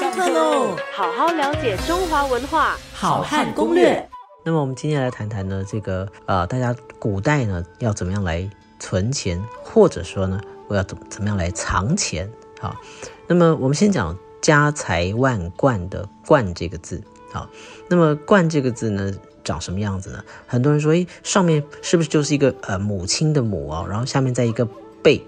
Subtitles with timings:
[0.00, 0.74] 上课喽！
[0.94, 4.08] 好好了解中华文化，好汉攻略。
[4.42, 12.26] 那么我们今天来谈谈呢，这个呃，大家古代呢要怎么样来存钱，或者说呢，我要怎怎么样来藏钱？
[12.58, 12.74] 好，
[13.26, 17.02] 那么我们先讲家财万贯的“贯”这个字。
[17.30, 17.46] 好，
[17.86, 19.12] 那么“贯”这个字呢，
[19.44, 20.24] 长什么样子呢？
[20.46, 23.84] 很多人说，诶，上面是不是就是一个呃母亲的“母”啊？
[23.86, 24.66] 然后下面再一个
[25.04, 25.22] “贝”，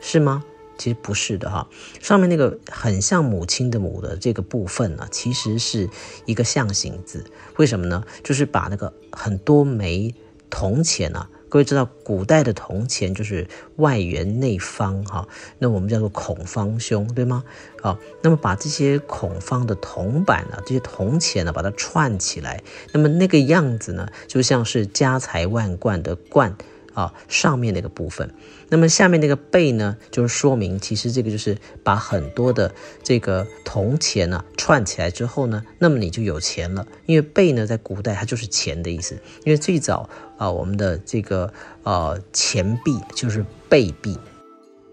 [0.00, 0.44] 是吗？
[0.78, 1.68] 其实不是的哈，
[2.00, 5.88] 上面那个很像母亲的母的这个部分呢，其实是
[6.24, 7.24] 一个象形字。
[7.56, 8.04] 为什么呢？
[8.22, 10.14] 就是把那个很多枚
[10.50, 15.26] 铜钱啊，各位知道古代的铜钱就是外圆内方哈，
[15.58, 17.42] 那我们叫做孔方兄，对吗？
[17.80, 22.62] 好，那么把这些孔方的铜板啊，这些铜钱呢，把它串起来，
[22.92, 26.56] 那么那个样子呢，就像是家财万贯的贯。
[26.96, 28.32] 啊，上面那个部分，
[28.70, 32.72] 那么下面那个贝呢，就是说明其实这个就是把很多的
[33.02, 36.86] 这个铜钱呢串起来之后呢，那么你就有钱了。
[37.04, 39.14] 因为贝呢，在古代它就是钱的意思。
[39.44, 44.18] 因为最早啊，我们的这个呃钱币就是贝币。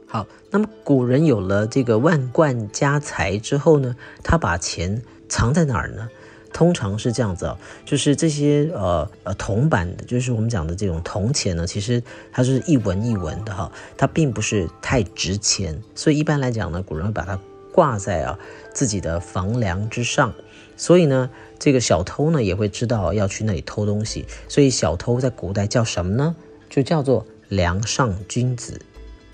[0.06, 6.10] 好，那么古人有了这个万贯家财之后呢，他把钱藏在哪儿呢？
[6.54, 12.02] 通常是这样子啊，就是这些呃呃铜板的，就是我们讲的这种铜钱呢，其实
[12.32, 17.40] 它是一文一文的哈，它并不是太值钱，所以一般来讲呢，古人会把它
[17.74, 18.38] 挂在啊
[18.74, 20.34] 自己的房梁之上，
[20.78, 26.36] 所以呢，这个小偷呢也会知道要去那里偷东西，所以小偷在古代叫什么呢？
[26.70, 28.80] 就叫做梁上君子。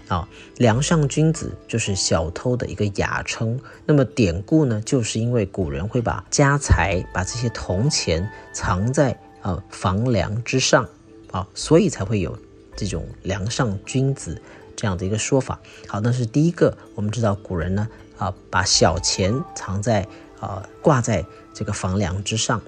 [0.10, 3.60] 啊，梁上君子就是小偷的一个雅称。
[3.86, 10.90] 那么典故呢，就是因为古人会把家财、把这些铜钱藏在呃房梁之上，
[11.32, 12.36] 啊，所以才会有
[12.76, 14.42] 这种梁上君子
[14.76, 15.60] 这样的一个说法。
[15.88, 20.08] 好，那是第一个，我们知道古人呢啊把小钱藏在
[20.40, 21.24] 啊挂在
[21.54, 22.60] 这个房梁之上。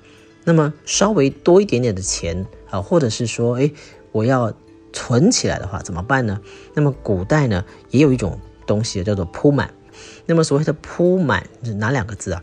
[0.43, 3.71] 那么稍微多一点点的钱啊，或者是说，哎，
[4.11, 4.53] 我要。
[4.93, 6.39] 存起来的话怎么办呢？
[6.73, 9.73] 那么古代呢也有一种东西叫做铺满。
[10.25, 12.41] 那么所谓的铺满是哪两个字啊？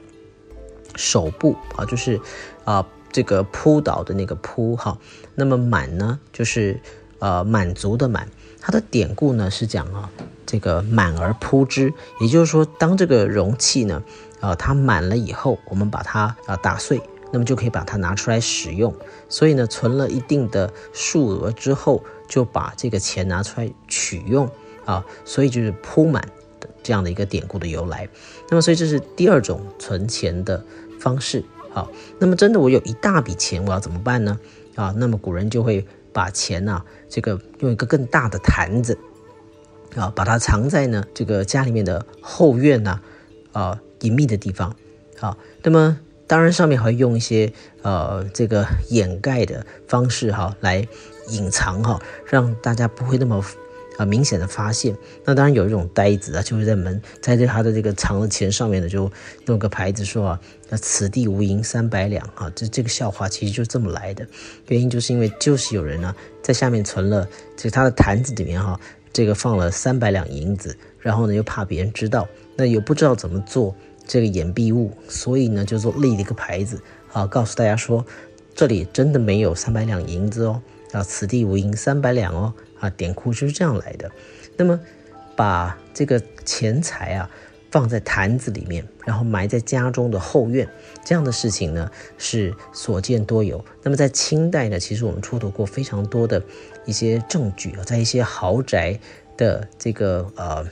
[0.97, 2.21] 手部啊，就是
[2.65, 4.99] 啊这个扑倒的那个扑哈。
[5.35, 6.81] 那么满呢，就是
[7.19, 8.29] 呃满足的满。
[8.61, 10.11] 它的典故呢是讲啊
[10.45, 14.03] 这个满而铺之，也就是说当这个容器呢
[14.41, 17.01] 啊它满了以后，我们把它啊打碎。
[17.31, 18.95] 那么就可以把它拿出来使用，
[19.29, 24.51] 所以呢，存了一定的数额之后，就把这个钱拿出来取用
[24.87, 26.23] 啊，所以就是铺满
[26.59, 28.09] 的这样的一个典故的由来。
[28.49, 30.65] 那么，所以这是第二种存钱的
[30.99, 31.45] 方式。
[31.71, 34.41] 好，那么真的我有一大笔钱，我要怎么办呢？
[34.75, 38.99] 啊，那么古人就会把钱呢，这个用一个更大的坛子
[39.95, 43.01] 啊，把它藏在呢这个家里面的后院呐，
[43.53, 44.75] 啊，隐秘的地方。
[45.19, 45.99] 好，那么。
[46.29, 47.51] 当然，上面还会用一些
[47.83, 50.87] 呃这个掩盖的方式哈，来
[51.31, 53.43] 隐藏哈，让大家不会那么
[53.97, 54.95] 啊明显的发现。
[55.25, 59.11] 那当然有一种呆子啊，就是在门在这他的这个藏的钱上面呢，就
[59.47, 62.53] 弄个牌子说啊，那此地无银三百两啊。
[62.55, 64.27] 这这个笑话其实就这么来的，
[64.67, 68.79] 原因就是因为就是有人呢在下面存了，这他的坛子里面哈，
[69.15, 73.75] 这个放了三百两银子，然后呢又怕别人知道，那又不知道怎么做。
[74.09, 76.81] 这个掩蔽物，所以呢，就做立了一个牌子，
[77.13, 78.05] 啊，告诉大家说，
[78.55, 84.11] 这里真的没有三百两银子哦，啊，此地无银三百两哦，啊，典故就是这样来的。
[84.57, 84.81] 那么，
[85.37, 87.31] 把这个钱财啊
[87.71, 90.67] 放在坛子里面，然后埋在家中的后院，
[91.05, 93.63] 这样的事情呢是所见多有。
[93.83, 96.43] 那么在清代呢，其实我们出土过非常多的
[96.87, 98.99] 一些证据啊，在一些豪宅
[99.37, 100.67] 的这个呃。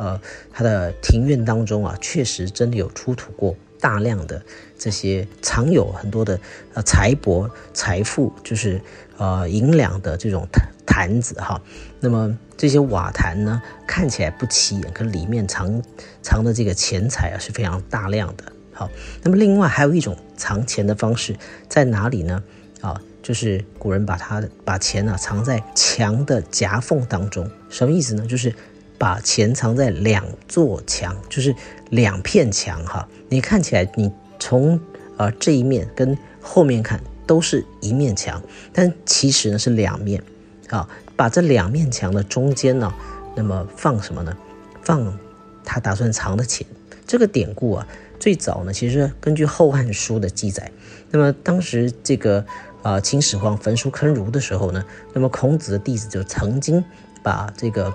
[0.00, 0.18] 呃，
[0.50, 4.42] 它的庭院当中啊，确实真的有出土过大量的
[4.78, 6.40] 这些藏有很多的
[6.72, 8.80] 呃财帛、财富，就是
[9.18, 11.60] 呃银两的这种坛坛子哈。
[12.00, 15.82] 那么这些瓦坛呢，看起来不起眼，可里面藏
[16.22, 18.44] 藏的这个钱财啊是非常大量的。
[18.72, 18.88] 好，
[19.22, 21.36] 那么另外还有一种藏钱的方式
[21.68, 22.42] 在哪里呢？
[22.80, 28.26] 啊，就是古人把它把钱呢藏在墙的夹缝当中，什么意思呢？
[28.26, 28.54] 就是。
[29.00, 31.56] 把钱藏在两座墙，就是
[31.88, 33.08] 两片墙哈。
[33.30, 34.78] 你看起来，你从
[35.16, 38.42] 呃这一面跟后面看都是一面墙，
[38.74, 40.22] 但其实呢是两面
[40.68, 40.86] 啊。
[41.16, 42.92] 把这两面墙的中间呢，
[43.34, 44.36] 那么放什么呢？
[44.82, 45.18] 放
[45.64, 46.66] 他打算藏的钱。
[47.06, 47.88] 这个典故啊，
[48.18, 50.70] 最早呢其实根据《后汉书》的记载。
[51.10, 52.44] 那么当时这个
[52.82, 56.84] 啊秦始皇焚书坑儒的时候呢，那么孔子的弟子就曾经
[57.22, 57.90] 把这个。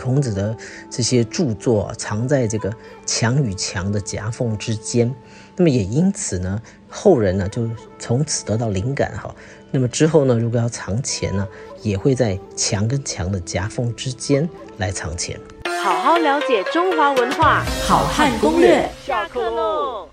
[0.00, 0.56] 孔子的
[0.88, 2.72] 这些著作藏在这个
[3.04, 5.12] 墙与墙的夹缝之间，
[5.56, 7.68] 那么也因此呢，后人呢就
[7.98, 9.34] 从此得到灵感哈。
[9.70, 11.46] 那么之后呢，如果要藏钱呢，
[11.82, 14.48] 也会在墙跟墙的夹缝之间
[14.78, 15.38] 来藏钱。
[15.82, 18.88] 好好了解中华文化，好汉攻略。
[19.04, 20.08] 下课喽。